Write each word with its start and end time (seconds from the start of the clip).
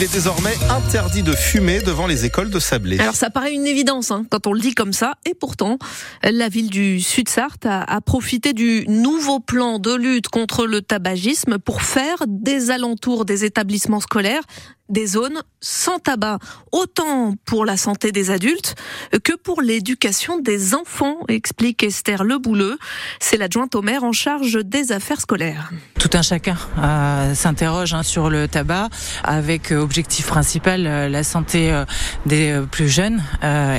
Il 0.00 0.04
est 0.04 0.12
désormais 0.12 0.54
interdit 0.70 1.24
de 1.24 1.32
fumer 1.32 1.80
devant 1.80 2.06
les 2.06 2.24
écoles 2.24 2.50
de 2.50 2.60
Sablé. 2.60 3.00
Alors 3.00 3.16
ça 3.16 3.30
paraît 3.30 3.52
une 3.52 3.66
évidence 3.66 4.12
hein, 4.12 4.24
quand 4.30 4.46
on 4.46 4.52
le 4.52 4.60
dit 4.60 4.72
comme 4.72 4.92
ça, 4.92 5.14
et 5.28 5.34
pourtant 5.34 5.76
la 6.22 6.48
ville 6.48 6.70
du 6.70 7.00
Sud-Sarthe 7.00 7.66
a, 7.66 7.82
a, 7.82 8.00
profité 8.00 8.52
du 8.52 8.84
nouveau 8.86 9.40
plan 9.40 9.80
de 9.80 9.92
lutte 9.92 10.28
contre 10.28 10.66
le 10.66 10.82
tabagisme 10.82 11.58
pour 11.58 11.82
faire 11.82 12.18
des 12.28 12.70
alentours 12.70 13.24
des 13.24 13.44
établissements 13.44 13.98
scolaires 13.98 14.44
des 14.88 15.06
zones 15.06 15.42
sans 15.60 15.98
tabac, 15.98 16.38
autant 16.72 17.34
pour 17.44 17.64
la 17.64 17.76
santé 17.76 18.12
des 18.12 18.30
adultes 18.30 18.74
que 19.22 19.36
pour 19.36 19.60
l'éducation 19.60 20.38
des 20.38 20.74
enfants, 20.74 21.18
explique 21.28 21.82
Esther 21.82 22.24
Lebouleux. 22.24 22.78
C'est 23.20 23.36
l'adjointe 23.36 23.74
au 23.74 23.82
maire 23.82 24.04
en 24.04 24.12
charge 24.12 24.64
des 24.64 24.92
affaires 24.92 25.20
scolaires. 25.20 25.70
Tout 25.98 26.10
un 26.14 26.22
chacun 26.22 26.56
euh, 26.78 27.34
s'interroge 27.34 27.92
hein, 27.92 28.02
sur 28.02 28.30
le 28.30 28.48
tabac 28.48 28.88
avec 29.24 29.72
euh, 29.72 29.84
objectif 29.88 30.26
principal 30.26 30.86
euh, 30.86 31.08
la 31.08 31.24
santé 31.24 31.72
euh, 31.72 31.86
des 32.26 32.50
euh, 32.50 32.66
plus 32.66 32.90
jeunes 32.90 33.22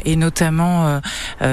et 0.05 0.15
notamment 0.15 1.01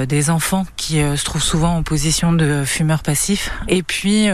des 0.07 0.29
enfants 0.29 0.65
qui 0.75 0.95
se 0.95 1.23
trouvent 1.23 1.43
souvent 1.43 1.75
en 1.75 1.83
position 1.83 2.33
de 2.33 2.63
fumeurs 2.65 3.03
passifs. 3.03 3.51
Et 3.67 3.83
puis 3.83 4.27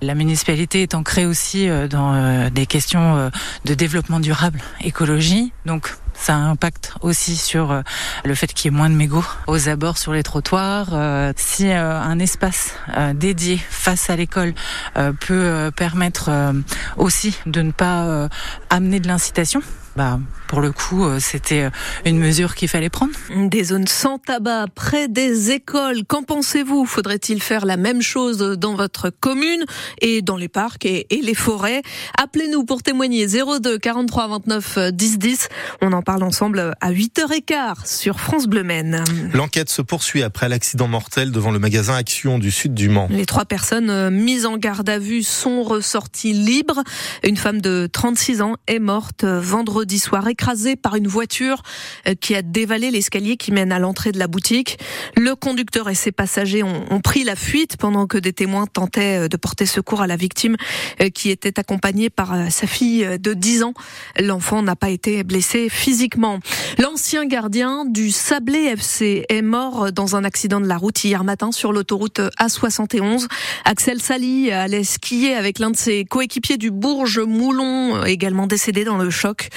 la 0.00 0.14
municipalité 0.14 0.82
est 0.82 0.94
ancrée 0.94 1.26
aussi 1.26 1.68
dans 1.90 2.48
des 2.50 2.66
questions 2.66 3.30
de 3.64 3.74
développement 3.74 4.20
durable 4.20 4.60
écologie. 4.82 5.52
Donc 5.66 5.94
ça 6.18 6.34
impacte 6.34 6.92
aussi 7.00 7.36
sur 7.36 7.70
euh, 7.70 7.82
le 8.24 8.34
fait 8.34 8.48
qu'il 8.48 8.70
y 8.70 8.74
ait 8.74 8.76
moins 8.76 8.90
de 8.90 8.94
mégots 8.94 9.24
aux 9.46 9.68
abords 9.68 9.98
sur 9.98 10.12
les 10.12 10.22
trottoirs. 10.22 10.88
Euh, 10.92 11.32
si 11.36 11.70
euh, 11.70 11.98
un 12.00 12.18
espace 12.18 12.74
dédié 13.14 13.58
face 13.70 14.10
à 14.10 14.16
l'école 14.16 14.54
peut 15.20 15.70
permettre 15.76 16.30
aussi 16.96 17.38
de 17.46 17.62
ne 17.62 17.70
pas 17.70 18.28
amener 18.70 19.00
de 19.00 19.08
l'incitation, 19.08 19.62
bah, 19.98 20.20
pour 20.46 20.60
le 20.60 20.70
coup, 20.70 21.04
euh, 21.04 21.18
c'était 21.18 21.62
euh, 21.62 21.70
une 22.04 22.20
mesure 22.20 22.54
qu'il 22.54 22.68
fallait 22.68 22.88
prendre. 22.88 23.10
Des 23.34 23.64
zones 23.64 23.88
sans 23.88 24.18
tabac 24.18 24.66
près 24.72 25.08
des 25.08 25.50
écoles. 25.50 26.04
Qu'en 26.06 26.22
pensez-vous? 26.22 26.86
Faudrait-il 26.86 27.42
faire 27.42 27.66
la 27.66 27.76
même 27.76 28.00
chose 28.00 28.38
dans 28.38 28.76
votre 28.76 29.10
commune 29.10 29.64
et 30.00 30.22
dans 30.22 30.36
les 30.36 30.46
parcs 30.46 30.86
et, 30.86 31.08
les 31.10 31.34
forêts? 31.34 31.82
Appelez-nous 32.16 32.64
pour 32.64 32.84
témoigner 32.84 33.26
02 33.26 33.76
43 33.78 34.28
29 34.28 34.78
10 34.92 35.18
10. 35.18 35.48
On 35.82 35.92
en 35.92 36.02
parle 36.02 36.22
ensemble 36.22 36.74
à 36.80 36.92
8h15 36.92 37.84
sur 37.84 38.20
France 38.20 38.46
Bleu 38.46 38.62
Maine. 38.62 39.02
L'enquête 39.34 39.68
se 39.68 39.82
poursuit 39.82 40.22
après 40.22 40.48
l'accident 40.48 40.86
mortel 40.86 41.32
devant 41.32 41.50
le 41.50 41.58
magasin 41.58 41.96
Action 41.96 42.38
du 42.38 42.52
sud 42.52 42.72
du 42.72 42.88
Mans. 42.88 43.08
Les 43.10 43.26
trois 43.26 43.46
personnes 43.46 43.90
euh, 43.90 44.10
mises 44.10 44.46
en 44.46 44.58
garde 44.58 44.88
à 44.88 45.00
vue 45.00 45.24
sont 45.24 45.64
ressorties 45.64 46.34
libres. 46.34 46.84
Une 47.24 47.36
femme 47.36 47.60
de 47.60 47.88
36 47.92 48.42
ans 48.42 48.54
est 48.68 48.78
morte 48.78 49.24
vendredi 49.24 49.87
soir 49.96 50.28
écrasé 50.28 50.76
par 50.76 50.96
une 50.96 51.08
voiture 51.08 51.62
euh, 52.06 52.14
qui 52.14 52.34
a 52.34 52.42
dévalé 52.42 52.90
l'escalier 52.90 53.38
qui 53.38 53.52
mène 53.52 53.72
à 53.72 53.78
l'entrée 53.78 54.12
de 54.12 54.18
la 54.18 54.26
boutique. 54.26 54.78
Le 55.16 55.34
conducteur 55.34 55.88
et 55.88 55.94
ses 55.94 56.12
passagers 56.12 56.62
ont, 56.62 57.00
pris 57.00 57.24
la 57.24 57.36
fuite 57.36 57.76
pendant 57.78 58.06
que 58.06 58.18
des 58.18 58.34
témoins 58.34 58.66
tentaient 58.66 59.24
euh, 59.24 59.28
de 59.28 59.36
porter 59.38 59.64
secours 59.64 60.02
à 60.02 60.06
la 60.06 60.16
victime 60.16 60.56
euh, 61.00 61.08
qui 61.08 61.30
était 61.30 61.58
accompagnée 61.58 62.10
par 62.10 62.34
sa 62.50 62.66
fille 62.66 63.06
de 63.18 63.32
10 63.32 63.62
ans. 63.62 63.72
L'enfant 64.20 64.62
n'a 64.62 64.76
pas 64.76 64.90
été 64.90 65.24
blessé 65.24 65.68
physiquement. 65.70 66.40
L'ancien 66.78 67.24
gardien 67.24 67.86
du 67.86 68.10
Sablé 68.10 68.64
FC 68.64 69.24
est 69.28 69.42
mort 69.42 69.92
dans 69.92 70.16
un 70.16 70.24
accident 70.24 70.60
de 70.60 70.66
la 70.66 70.76
route 70.76 71.02
hier 71.04 71.24
matin 71.24 71.52
sur 71.52 71.72
l'autoroute 71.72 72.20
A71. 72.40 73.26
Axel 73.64 74.02
Sali 74.02 74.50
allait 74.50 74.84
skier 74.84 75.34
avec 75.34 75.58
l'un 75.58 75.70
de 75.70 75.76
ses 75.76 76.04
coéquipiers 76.04 76.58
du 76.58 76.70
Bourges 76.70 77.20
Moulon, 77.20 78.04
également 78.04 78.46
décédé 78.46 78.84
dans 78.84 78.98
le 78.98 79.10
choc. 79.10 79.48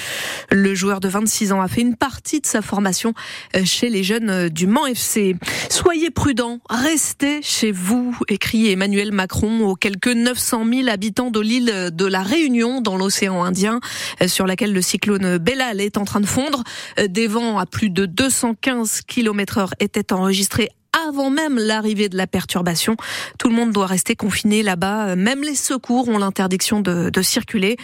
Le 0.49 0.75
joueur 0.75 0.99
de 0.99 1.07
26 1.07 1.51
ans 1.51 1.61
a 1.61 1.67
fait 1.67 1.81
une 1.81 1.95
partie 1.95 2.41
de 2.41 2.45
sa 2.45 2.61
formation 2.61 3.13
euh, 3.55 3.63
chez 3.65 3.89
les 3.89 4.03
jeunes 4.03 4.29
euh, 4.29 4.49
du 4.49 4.67
Mans 4.67 4.85
FC. 4.85 5.35
Soyez 5.69 6.09
prudents, 6.09 6.59
restez 6.69 7.41
chez 7.41 7.71
vous, 7.71 8.15
écrit 8.27 8.71
Emmanuel 8.71 9.11
Macron 9.11 9.61
aux 9.61 9.75
quelques 9.75 10.07
900 10.07 10.65
000 10.71 10.89
habitants 10.89 11.31
de 11.31 11.39
l'île 11.39 11.89
de 11.91 12.05
la 12.05 12.23
Réunion 12.23 12.81
dans 12.81 12.97
l'océan 12.97 13.43
Indien, 13.43 13.79
euh, 14.21 14.27
sur 14.27 14.45
laquelle 14.45 14.73
le 14.73 14.81
cyclone 14.81 15.37
Bellal 15.37 15.81
est 15.81 15.97
en 15.97 16.05
train 16.05 16.19
de 16.21 16.25
fondre. 16.25 16.63
Des 17.07 17.27
vents 17.27 17.57
à 17.57 17.65
plus 17.65 17.89
de 17.89 18.05
215 18.05 19.01
km 19.07 19.57
heure 19.57 19.73
étaient 19.79 20.13
enregistrés 20.13 20.69
avant 21.11 21.29
même 21.29 21.57
l'arrivée 21.57 22.07
de 22.07 22.15
la 22.15 22.25
perturbation. 22.25 22.95
Tout 23.37 23.49
le 23.49 23.53
monde 23.53 23.73
doit 23.73 23.85
rester 23.85 24.15
confiné 24.15 24.63
là-bas. 24.63 25.17
Même 25.17 25.43
les 25.43 25.55
secours 25.55 26.07
ont 26.07 26.17
l'interdiction 26.17 26.79
de, 26.79 27.09
de, 27.09 27.21
circuler. 27.21 27.75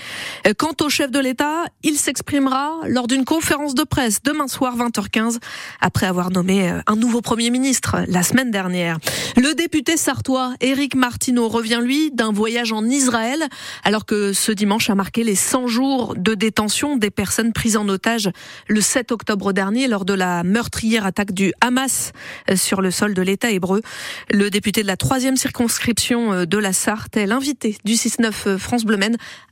Quant 0.58 0.76
au 0.80 0.88
chef 0.88 1.12
de 1.12 1.20
l'État, 1.20 1.66
il 1.84 1.98
s'exprimera 1.98 2.72
lors 2.88 3.08
d'une 3.08 3.26
conférence 3.26 3.76
de 3.76 3.84
presse 3.84 4.24
demain 4.24 4.48
soir 4.48 4.78
20h15 4.78 5.40
après 5.82 6.06
avoir 6.06 6.32
nommé 6.32 6.70
euh, 6.70 6.80
un 6.88 6.96
nouveau 6.96 7.20
Premier 7.20 7.50
ministre 7.50 7.98
la 8.08 8.24
semaine 8.24 8.50
dernière. 8.50 8.98
Le 9.36 9.54
député 9.54 9.98
sartois 9.98 10.54
Éric 10.62 10.96
Martineau 10.96 11.50
revient 11.50 11.82
lui 11.84 12.12
d'un 12.12 12.32
voyage 12.32 12.72
en 12.72 12.86
Israël 12.86 13.44
alors 13.84 14.06
que 14.06 14.32
ce 14.32 14.54
dimanche 14.54 14.90
a 14.90 14.96
marqué 14.96 15.26
les 15.26 15.36
100 15.36 15.68
jours 15.68 16.16
de 16.16 16.34
détention 16.34 16.96
des 16.96 17.10
personnes 17.10 17.52
prises 17.52 17.76
en 17.76 17.90
otage 17.90 18.30
le 18.70 18.80
7 18.80 19.12
octobre 19.12 19.52
dernier 19.52 19.90
lors 19.90 20.06
de 20.06 20.14
la 20.14 20.44
meurtrière 20.44 21.06
attaque 21.06 21.34
du 21.34 21.52
Hamas 21.60 22.14
euh, 22.50 22.56
sur 22.56 22.82
le 22.82 22.90
sol 22.92 23.17
de 23.18 23.24
l'État 23.24 23.50
hébreu. 23.50 23.82
Le 24.30 24.50
député 24.52 24.84
de 24.84 24.88
la 24.88 24.96
troisième 24.96 25.38
circonscription 25.38 26.34
euh, 26.34 26.46
de 26.46 26.58
la 26.60 26.72
Sarthe 26.72 27.18
est 27.18 27.26
l'invité 27.26 27.76
du 27.84 27.94
6-9 27.94 28.32
euh, 28.46 28.58
France 28.60 28.86
Bleu 28.86 28.98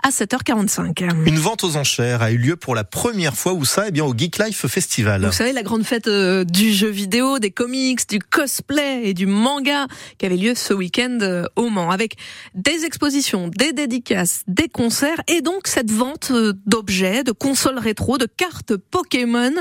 à 0.03 0.09
7h45. 0.09 1.25
Une 1.25 1.37
vente 1.37 1.63
aux 1.63 1.77
enchères 1.77 2.21
a 2.21 2.31
eu 2.31 2.37
lieu 2.37 2.55
pour 2.55 2.75
la 2.75 2.83
première 2.83 3.35
fois 3.35 3.53
où 3.53 3.65
ça, 3.65 3.85
eh 3.87 3.91
bien 3.91 4.03
au 4.03 4.15
Geek 4.15 4.37
Life 4.37 4.67
Festival. 4.67 5.25
Vous 5.25 5.31
savez, 5.31 5.51
la 5.51 5.63
grande 5.63 5.83
fête 5.83 6.07
euh, 6.07 6.43
du 6.43 6.71
jeu 6.73 6.89
vidéo, 6.89 7.39
des 7.39 7.51
comics, 7.51 8.07
du 8.07 8.19
cosplay 8.19 9.01
et 9.03 9.13
du 9.13 9.25
manga 9.25 9.87
qui 10.17 10.25
avait 10.25 10.37
lieu 10.37 10.53
ce 10.55 10.73
week-end 10.73 11.45
au 11.55 11.69
Mans 11.69 11.89
avec 11.89 12.15
des 12.53 12.85
expositions, 12.85 13.47
des 13.47 13.73
dédicaces, 13.73 14.43
des 14.47 14.67
concerts 14.67 15.21
et 15.27 15.41
donc 15.41 15.67
cette 15.67 15.91
vente 15.91 16.31
d'objets, 16.65 17.23
de 17.23 17.31
consoles 17.31 17.79
rétro, 17.79 18.17
de 18.17 18.27
cartes 18.27 18.75
Pokémon 18.75 19.53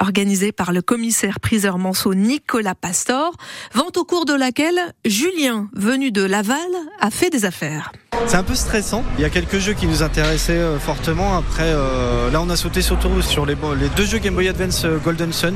organisée 0.00 0.52
par 0.52 0.72
le 0.72 0.82
commissaire 0.82 1.40
priseur 1.40 1.78
Manceau 1.78 2.14
Nicolas 2.14 2.74
Pastor. 2.74 3.34
Vente 3.74 3.96
au 3.96 4.04
cours 4.04 4.24
de 4.24 4.34
laquelle 4.34 4.78
Julien, 5.04 5.68
venu 5.74 6.10
de 6.10 6.22
Laval, 6.22 6.58
a 7.00 7.10
fait 7.10 7.30
des 7.30 7.44
affaires. 7.44 7.92
C'est 8.26 8.36
un 8.36 8.42
peu 8.42 8.54
stressant. 8.54 9.04
Il 9.18 9.22
y 9.22 9.24
a 9.24 9.30
quelques 9.30 9.58
jeux 9.58 9.72
qui 9.72 9.86
nous 9.86 10.02
intéressaient 10.02 10.52
euh, 10.52 10.78
fortement. 10.78 11.36
Après, 11.36 11.64
euh, 11.66 12.30
là, 12.30 12.40
on 12.40 12.50
a 12.50 12.56
sauté 12.56 12.82
surtout 12.82 13.22
sur 13.22 13.46
les, 13.46 13.56
les 13.80 13.88
deux 13.90 14.04
jeux 14.04 14.18
Game 14.18 14.34
Boy 14.34 14.48
Advance 14.48 14.84
euh, 14.84 14.98
Golden 14.98 15.32
Sun. 15.32 15.54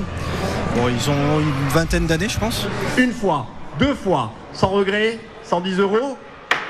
Bon, 0.74 0.88
ils 0.88 1.10
ont 1.10 1.40
une 1.40 1.68
vingtaine 1.70 2.06
d'années, 2.06 2.28
je 2.28 2.38
pense. 2.38 2.66
Une 2.98 3.12
fois, 3.12 3.46
deux 3.78 3.94
fois, 3.94 4.32
sans 4.52 4.68
regret, 4.68 5.18
110 5.44 5.78
euros 5.78 6.16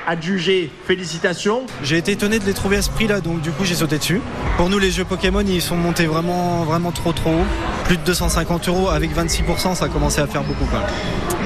adjugé, 0.06 0.70
félicitations. 0.86 1.62
J'ai 1.82 1.98
été 1.98 2.12
étonné 2.12 2.38
de 2.38 2.44
les 2.44 2.54
trouver 2.54 2.76
à 2.76 2.82
ce 2.82 2.90
prix 2.90 3.06
là, 3.06 3.20
donc 3.20 3.40
du 3.40 3.50
coup 3.50 3.64
j'ai 3.64 3.74
sauté 3.74 3.98
dessus. 3.98 4.20
Pour 4.56 4.70
nous 4.70 4.78
les 4.78 4.90
jeux 4.90 5.04
Pokémon 5.04 5.44
ils 5.46 5.60
sont 5.60 5.76
montés 5.76 6.06
vraiment 6.06 6.64
vraiment 6.64 6.92
trop 6.92 7.12
trop 7.12 7.30
haut. 7.30 7.46
Plus 7.84 7.96
de 7.96 8.02
250 8.02 8.68
euros 8.68 8.88
avec 8.88 9.14
26% 9.14 9.74
ça 9.74 9.84
a 9.84 9.88
commencé 9.88 10.20
à 10.20 10.26
faire 10.26 10.42
beaucoup 10.42 10.64
même. 10.72 10.82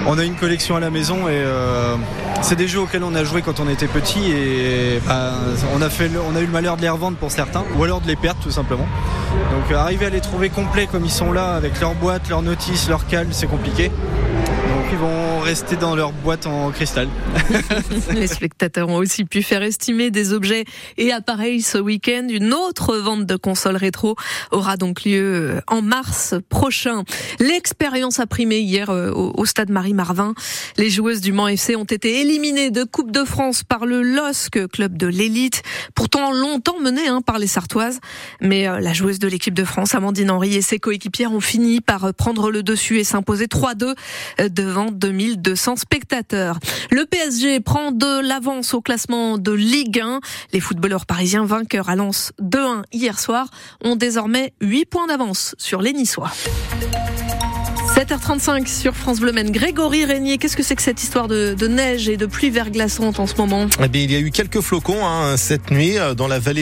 On 0.06 0.18
a 0.18 0.24
une 0.24 0.34
collection 0.36 0.76
à 0.76 0.80
la 0.80 0.90
maison 0.90 1.28
et 1.28 1.32
euh, 1.32 1.96
c'est 2.42 2.56
des 2.56 2.68
jeux 2.68 2.80
auxquels 2.80 3.04
on 3.04 3.14
a 3.14 3.22
joué 3.24 3.42
quand 3.42 3.60
on 3.60 3.68
était 3.68 3.86
petit 3.86 4.30
et 4.30 5.00
bah, 5.06 5.32
on, 5.74 5.82
a 5.82 5.90
fait, 5.90 6.10
on 6.26 6.34
a 6.34 6.40
eu 6.40 6.46
le 6.46 6.52
malheur 6.52 6.76
de 6.76 6.82
les 6.82 6.88
revendre 6.88 7.18
pour 7.18 7.30
certains 7.30 7.64
ou 7.76 7.84
alors 7.84 8.00
de 8.00 8.06
les 8.06 8.16
perdre 8.16 8.40
tout 8.42 8.50
simplement. 8.50 8.86
Donc 9.50 9.76
arriver 9.76 10.06
à 10.06 10.10
les 10.10 10.20
trouver 10.20 10.48
complets 10.48 10.86
comme 10.86 11.04
ils 11.04 11.10
sont 11.10 11.32
là 11.32 11.54
avec 11.54 11.80
leur 11.80 11.94
boîte, 11.94 12.28
leur 12.30 12.40
notice, 12.40 12.88
leur 12.88 13.06
cale, 13.06 13.28
c'est 13.30 13.46
compliqué 13.46 13.90
ils 14.92 14.98
vont 14.98 15.40
rester 15.40 15.76
dans 15.76 15.94
leur 15.94 16.12
boîte 16.12 16.46
en 16.46 16.70
cristal. 16.70 17.08
Les 18.14 18.26
spectateurs 18.26 18.88
ont 18.88 18.96
aussi 18.96 19.24
pu 19.24 19.42
faire 19.42 19.62
estimer 19.62 20.10
des 20.10 20.32
objets 20.32 20.64
et 20.96 21.12
appareils 21.12 21.62
ce 21.62 21.78
week-end. 21.78 22.26
Une 22.28 22.52
autre 22.52 22.96
vente 22.96 23.26
de 23.26 23.36
consoles 23.36 23.76
rétro 23.76 24.16
aura 24.50 24.76
donc 24.76 25.04
lieu 25.04 25.60
en 25.66 25.82
mars 25.82 26.34
prochain. 26.48 27.04
L'expérience 27.38 28.20
a 28.20 28.26
primé 28.26 28.58
hier 28.58 28.90
euh, 28.90 29.12
au 29.12 29.44
stade 29.44 29.70
Marie-Marvin. 29.70 30.34
Les 30.76 30.90
joueuses 30.90 31.20
du 31.20 31.32
Mans 31.32 31.48
FC 31.48 31.76
ont 31.76 31.84
été 31.84 32.20
éliminées 32.20 32.70
de 32.70 32.84
Coupe 32.84 33.12
de 33.12 33.24
France 33.24 33.62
par 33.62 33.86
le 33.86 34.02
LOSC, 34.02 34.68
club 34.68 34.96
de 34.96 35.06
l'élite, 35.06 35.62
pourtant 35.94 36.32
longtemps 36.32 36.80
mené 36.80 37.06
hein, 37.06 37.20
par 37.24 37.38
les 37.38 37.46
Sartoises. 37.46 38.00
Mais 38.40 38.68
euh, 38.68 38.80
la 38.80 38.92
joueuse 38.92 39.18
de 39.18 39.28
l'équipe 39.28 39.54
de 39.54 39.64
France, 39.64 39.94
Amandine 39.94 40.30
Henry 40.30 40.54
et 40.56 40.62
ses 40.62 40.78
coéquipières 40.78 41.32
ont 41.32 41.40
fini 41.40 41.80
par 41.80 42.12
prendre 42.14 42.50
le 42.50 42.62
dessus 42.62 42.98
et 42.98 43.04
s'imposer 43.04 43.46
3-2 43.46 43.94
euh, 44.40 44.48
devant 44.80 44.92
2200 44.92 45.76
spectateurs. 45.76 46.58
Le 46.90 47.04
PSG 47.04 47.60
prend 47.60 47.92
de 47.92 48.26
l'avance 48.26 48.74
au 48.74 48.80
classement 48.80 49.38
de 49.38 49.52
Ligue 49.52 50.00
1. 50.00 50.20
Les 50.52 50.60
footballeurs 50.60 51.06
parisiens 51.06 51.44
vainqueurs 51.44 51.88
à 51.88 51.96
Lens 51.96 52.32
2-1 52.40 52.82
hier 52.92 53.18
soir 53.18 53.48
ont 53.84 53.96
désormais 53.96 54.52
8 54.60 54.86
points 54.86 55.06
d'avance 55.06 55.54
sur 55.58 55.82
les 55.82 55.92
Niçois. 55.92 56.30
7h35 57.94 58.66
sur 58.66 58.94
France 58.94 59.20
Bleu 59.20 59.32
Maine. 59.32 59.50
Grégory 59.50 60.04
Régnier, 60.04 60.38
qu'est-ce 60.38 60.56
que 60.56 60.62
c'est 60.62 60.76
que 60.76 60.82
cette 60.82 61.02
histoire 61.02 61.26
de, 61.26 61.66
neige 61.66 62.08
et 62.08 62.16
de 62.16 62.24
pluie 62.24 62.48
verglaçante 62.48 63.18
en 63.18 63.26
ce 63.26 63.34
moment? 63.34 63.66
Eh 63.78 63.88
il 63.92 64.10
y 64.10 64.16
a 64.16 64.20
eu 64.20 64.30
quelques 64.30 64.60
flocons 64.60 65.04
hein, 65.04 65.36
cette 65.36 65.70
nuit 65.70 65.98
euh, 65.98 66.14
dans 66.14 66.28
la 66.28 66.38
vallée 66.38 66.58